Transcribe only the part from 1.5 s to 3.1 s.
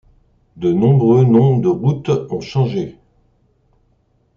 de routes ont changé.